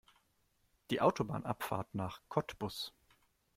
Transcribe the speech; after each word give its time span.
Die 0.89 0.99
Autobahnabfahrt 0.99 1.93
nach 1.93 2.23
Cottbus 2.27 2.91